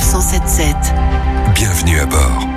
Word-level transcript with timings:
Sanef 0.00 0.04
177. 0.04 0.76
Bienvenue 1.54 1.98
à 1.98 2.06
bord. 2.06 2.48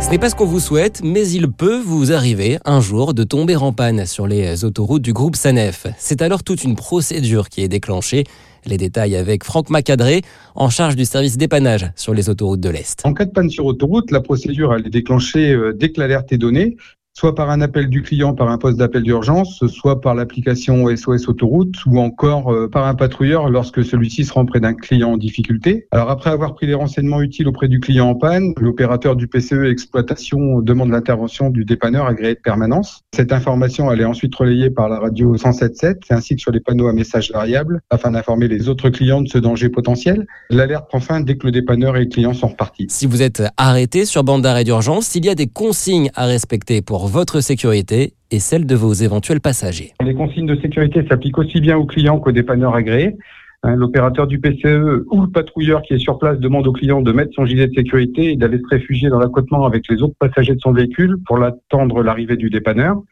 Ce 0.00 0.10
n'est 0.10 0.18
pas 0.18 0.30
ce 0.30 0.34
qu'on 0.34 0.46
vous 0.46 0.60
souhaite, 0.60 1.02
mais 1.04 1.28
il 1.28 1.50
peut 1.50 1.78
vous 1.78 2.12
arriver 2.12 2.58
un 2.64 2.80
jour 2.80 3.12
de 3.12 3.22
tomber 3.22 3.56
en 3.56 3.72
panne 3.72 4.06
sur 4.06 4.26
les 4.26 4.64
autoroutes 4.64 5.02
du 5.02 5.12
groupe 5.12 5.36
Sanef. 5.36 5.86
C'est 5.98 6.22
alors 6.22 6.42
toute 6.42 6.64
une 6.64 6.74
procédure 6.74 7.48
qui 7.48 7.62
est 7.62 7.68
déclenchée. 7.68 8.24
Les 8.66 8.76
détails 8.76 9.16
avec 9.16 9.44
Franck 9.44 9.68
Macadré, 9.68 10.22
en 10.54 10.70
charge 10.70 10.96
du 10.96 11.04
service 11.04 11.36
dépannage 11.36 11.90
sur 11.96 12.14
les 12.14 12.30
autoroutes 12.30 12.60
de 12.60 12.70
l'Est. 12.70 13.04
En 13.04 13.12
cas 13.12 13.26
de 13.26 13.30
panne 13.30 13.50
sur 13.50 13.66
autoroute, 13.66 14.10
la 14.10 14.20
procédure 14.20 14.74
elle 14.74 14.86
est 14.86 14.90
déclenchée 14.90 15.52
euh, 15.52 15.72
dès 15.74 15.90
que 15.90 16.00
l'alerte 16.00 16.32
est 16.32 16.38
donnée 16.38 16.76
soit 17.16 17.36
par 17.36 17.48
un 17.50 17.60
appel 17.60 17.88
du 17.88 18.02
client 18.02 18.34
par 18.34 18.48
un 18.48 18.58
poste 18.58 18.78
d'appel 18.78 19.04
d'urgence, 19.04 19.64
soit 19.68 20.00
par 20.00 20.16
l'application 20.16 20.94
SOS 20.94 21.28
Autoroute, 21.28 21.76
ou 21.86 22.00
encore 22.00 22.52
euh, 22.52 22.68
par 22.68 22.88
un 22.88 22.94
patrouilleur 22.96 23.48
lorsque 23.48 23.84
celui-ci 23.84 24.24
se 24.24 24.32
rend 24.32 24.44
près 24.44 24.58
d'un 24.58 24.74
client 24.74 25.12
en 25.12 25.16
difficulté. 25.16 25.86
Alors 25.92 26.10
après 26.10 26.30
avoir 26.30 26.54
pris 26.54 26.66
les 26.66 26.74
renseignements 26.74 27.22
utiles 27.22 27.46
auprès 27.46 27.68
du 27.68 27.78
client 27.78 28.08
en 28.08 28.14
panne, 28.16 28.52
l'opérateur 28.58 29.14
du 29.14 29.28
PCE 29.28 29.64
exploitation 29.70 30.60
demande 30.60 30.90
l'intervention 30.90 31.50
du 31.50 31.64
dépanneur 31.64 32.06
agréé 32.06 32.34
de 32.34 32.40
permanence. 32.40 33.02
Cette 33.14 33.32
information 33.32 33.92
elle 33.92 34.00
est 34.00 34.04
ensuite 34.04 34.34
relayée 34.34 34.70
par 34.70 34.88
la 34.88 34.98
radio 34.98 35.36
177 35.36 36.02
ainsi 36.10 36.34
que 36.34 36.40
sur 36.40 36.50
les 36.50 36.60
panneaux 36.60 36.88
à 36.88 36.92
message 36.92 37.30
variable 37.30 37.80
afin 37.90 38.10
d'informer 38.10 38.48
les 38.48 38.68
autres 38.68 38.90
clients 38.90 39.22
de 39.22 39.28
ce 39.28 39.38
danger 39.38 39.68
potentiel. 39.68 40.26
L'alerte 40.50 40.88
prend 40.88 41.00
fin 41.00 41.20
dès 41.20 41.36
que 41.36 41.46
le 41.46 41.52
dépanneur 41.52 41.96
et 41.96 42.00
le 42.00 42.06
client 42.06 42.34
sont 42.34 42.48
repartis. 42.48 42.86
Si 42.90 43.06
vous 43.06 43.22
êtes 43.22 43.44
arrêté 43.56 44.04
sur 44.04 44.24
bande 44.24 44.42
d'arrêt 44.42 44.64
d'urgence, 44.64 45.14
il 45.14 45.24
y 45.24 45.28
a 45.28 45.36
des 45.36 45.46
consignes 45.46 46.10
à 46.14 46.26
respecter 46.26 46.82
pour 46.82 47.03
votre 47.08 47.40
sécurité 47.40 48.14
et 48.30 48.38
celle 48.38 48.66
de 48.66 48.74
vos 48.74 48.92
éventuels 48.92 49.40
passagers. 49.40 49.92
Les 50.04 50.14
consignes 50.14 50.46
de 50.46 50.56
sécurité 50.60 51.06
s'appliquent 51.08 51.38
aussi 51.38 51.60
bien 51.60 51.76
aux 51.76 51.86
clients 51.86 52.18
qu'aux 52.18 52.32
dépanneurs 52.32 52.74
agréés. 52.74 53.16
Hein, 53.62 53.76
l'opérateur 53.76 54.26
du 54.26 54.40
PCE 54.40 55.04
ou 55.10 55.22
le 55.22 55.30
patrouilleur 55.30 55.80
qui 55.82 55.94
est 55.94 55.98
sur 55.98 56.18
place 56.18 56.38
demande 56.38 56.66
au 56.66 56.72
client 56.72 57.00
de 57.00 57.12
mettre 57.12 57.32
son 57.34 57.46
gilet 57.46 57.66
de 57.66 57.74
sécurité 57.74 58.32
et 58.32 58.36
d'aller 58.36 58.58
se 58.58 58.68
réfugier 58.68 59.08
dans 59.08 59.18
l'accotement 59.18 59.64
avec 59.64 59.88
les 59.88 60.02
autres 60.02 60.16
passagers 60.18 60.54
de 60.54 60.60
son 60.60 60.72
véhicule 60.72 61.16
pour 61.26 61.38
l'attendre 61.38 62.02
l'arrivée 62.02 62.36
du 62.36 62.50
dépanneur. 62.50 63.02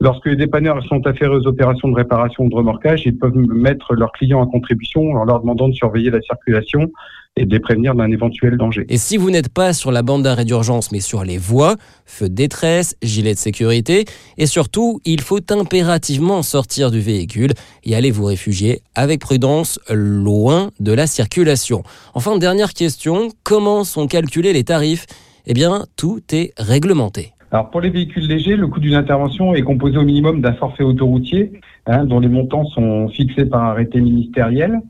Lorsque 0.00 0.26
les 0.26 0.36
dépanneurs 0.36 0.82
sont 0.88 1.06
affairés 1.06 1.36
aux 1.36 1.46
opérations 1.46 1.88
de 1.88 1.94
réparation 1.94 2.44
ou 2.44 2.48
de 2.48 2.54
remorquage, 2.54 3.02
ils 3.06 3.16
peuvent 3.16 3.36
mettre 3.36 3.94
leurs 3.94 4.10
clients 4.12 4.40
en 4.40 4.46
contribution 4.46 5.00
en 5.12 5.24
leur 5.24 5.40
demandant 5.40 5.68
de 5.68 5.72
surveiller 5.72 6.10
la 6.10 6.20
circulation 6.20 6.90
et 7.36 7.46
de 7.46 7.52
les 7.52 7.60
prévenir 7.60 7.94
d'un 7.94 8.10
éventuel 8.10 8.56
danger. 8.56 8.86
Et 8.88 8.98
si 8.98 9.16
vous 9.16 9.30
n'êtes 9.30 9.48
pas 9.48 9.72
sur 9.72 9.92
la 9.92 10.02
bande 10.02 10.24
d'arrêt 10.24 10.44
d'urgence 10.44 10.90
mais 10.90 11.00
sur 11.00 11.24
les 11.24 11.38
voies, 11.38 11.76
feu 12.06 12.28
de 12.28 12.34
détresse, 12.34 12.96
gilet 13.02 13.34
de 13.34 13.38
sécurité 13.38 14.04
et 14.36 14.46
surtout, 14.46 15.00
il 15.04 15.20
faut 15.20 15.40
impérativement 15.50 16.42
sortir 16.42 16.90
du 16.90 17.00
véhicule 17.00 17.52
et 17.84 17.94
aller 17.94 18.10
vous 18.10 18.24
réfugier 18.24 18.82
avec 18.96 19.20
prudence 19.20 19.78
loin 19.88 20.70
de 20.80 20.92
la 20.92 21.06
circulation. 21.06 21.84
Enfin, 22.14 22.36
dernière 22.38 22.72
question, 22.72 23.28
comment 23.44 23.84
sont 23.84 24.08
calculés 24.08 24.52
les 24.52 24.64
tarifs? 24.64 25.06
Eh 25.46 25.54
bien, 25.54 25.86
tout 25.96 26.20
est 26.32 26.52
réglementé. 26.58 27.32
Alors 27.54 27.70
pour 27.70 27.80
les 27.80 27.90
véhicules 27.90 28.26
légers, 28.26 28.56
le 28.56 28.66
coût 28.66 28.80
d'une 28.80 28.96
intervention 28.96 29.54
est 29.54 29.62
composé 29.62 29.96
au 29.96 30.02
minimum 30.02 30.40
d'un 30.40 30.54
forfait 30.54 30.82
autoroutier 30.82 31.52
hein, 31.86 32.04
dont 32.04 32.18
les 32.18 32.26
montants 32.26 32.64
sont 32.64 33.06
fixés 33.06 33.46
par 33.46 33.62
arrêté 33.62 34.00
ministériel. 34.00 34.80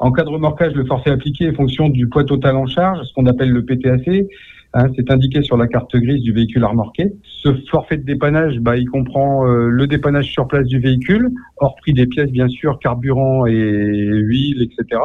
En 0.00 0.10
cas 0.10 0.24
de 0.24 0.30
remorquage, 0.30 0.74
le 0.74 0.84
forfait 0.84 1.10
appliqué 1.10 1.44
est 1.44 1.52
fonction 1.52 1.88
du 1.88 2.08
poids 2.08 2.24
total 2.24 2.56
en 2.56 2.66
charge, 2.66 3.06
ce 3.06 3.14
qu'on 3.14 3.26
appelle 3.26 3.50
le 3.50 3.64
PTAC. 3.64 4.24
Hein, 4.74 4.86
c'est 4.96 5.12
indiqué 5.12 5.42
sur 5.42 5.56
la 5.56 5.68
carte 5.68 5.94
grise 5.94 6.22
du 6.22 6.32
véhicule 6.32 6.64
à 6.64 6.68
remorquer. 6.68 7.12
Ce 7.22 7.54
forfait 7.70 7.98
de 7.98 8.04
dépannage, 8.04 8.58
bah, 8.58 8.76
il 8.76 8.88
comprend 8.90 9.46
euh, 9.46 9.68
le 9.68 9.86
dépannage 9.86 10.26
sur 10.26 10.48
place 10.48 10.66
du 10.66 10.80
véhicule, 10.80 11.30
hors 11.58 11.76
prix 11.76 11.92
des 11.92 12.08
pièces 12.08 12.32
bien 12.32 12.48
sûr, 12.48 12.80
carburant 12.80 13.46
et 13.46 13.52
huile, 13.54 14.60
etc. 14.60 15.00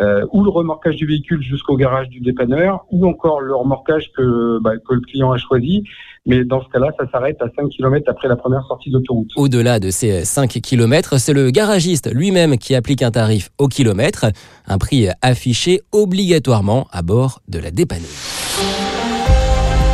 Euh, 0.00 0.24
ou 0.32 0.44
le 0.44 0.50
remorquage 0.50 0.96
du 0.96 1.06
véhicule 1.06 1.42
jusqu'au 1.42 1.76
garage 1.76 2.08
du 2.08 2.20
dépanneur, 2.20 2.84
ou 2.90 3.06
encore 3.08 3.40
le 3.40 3.54
remorquage 3.54 4.12
que, 4.16 4.60
bah, 4.60 4.76
que 4.76 4.94
le 4.94 5.00
client 5.00 5.32
a 5.32 5.38
choisi. 5.38 5.82
Mais 6.24 6.44
dans 6.44 6.62
ce 6.62 6.68
cas-là, 6.68 6.90
ça 6.98 7.10
s'arrête 7.10 7.40
à 7.40 7.46
5 7.56 7.68
km 7.68 8.04
après 8.08 8.28
la 8.28 8.36
première 8.36 8.64
sortie 8.66 8.90
d'autoroute. 8.90 9.30
Au-delà 9.36 9.80
de 9.80 9.90
ces 9.90 10.24
5 10.24 10.60
km, 10.62 11.18
c'est 11.18 11.32
le 11.32 11.50
garagiste 11.50 12.12
lui-même 12.12 12.58
qui 12.58 12.74
applique 12.74 13.02
un 13.02 13.10
tarif 13.10 13.50
au 13.58 13.66
kilomètre, 13.66 14.26
un 14.66 14.78
prix 14.78 15.08
affiché 15.22 15.80
obligatoirement 15.90 16.86
à 16.92 17.02
bord 17.02 17.40
de 17.48 17.58
la 17.58 17.70
dépanneuse. 17.70 18.38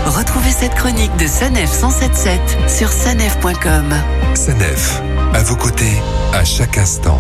Retrouvez 0.07 0.51
cette 0.51 0.75
chronique 0.75 1.17
de 1.19 1.27
Sanef 1.27 1.71
177 1.71 2.69
sur 2.69 2.89
sanef.com. 2.89 3.95
Sanef, 4.35 5.01
à 5.33 5.43
vos 5.45 5.57
côtés, 5.57 5.97
à 6.35 6.45
chaque 6.45 6.77
instant. 6.77 7.19